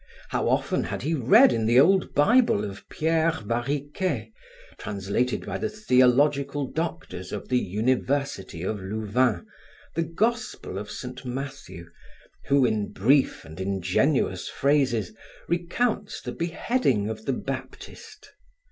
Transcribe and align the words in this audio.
How 0.29 0.49
often 0.49 0.85
had 0.85 1.03
he 1.03 1.13
read 1.13 1.53
in 1.53 1.67
the 1.67 1.79
old 1.79 2.15
Bible 2.15 2.65
of 2.65 2.89
Pierre 2.89 3.31
Variquet, 3.45 4.33
translated 4.79 5.45
by 5.45 5.59
the 5.59 5.69
theological 5.69 6.65
doctors 6.71 7.31
of 7.31 7.49
the 7.49 7.59
University 7.59 8.63
of 8.63 8.79
Louvain, 8.81 9.45
the 9.93 10.01
Gospel 10.01 10.79
of 10.79 10.89
Saint 10.89 11.23
Matthew 11.23 11.87
who, 12.47 12.65
in 12.65 12.91
brief 12.91 13.45
and 13.45 13.61
ingenuous 13.61 14.47
phrases, 14.49 15.13
recounts 15.47 16.19
the 16.19 16.31
beheading 16.31 17.07
of 17.07 17.25
the 17.25 17.33
Baptist! 17.33 18.33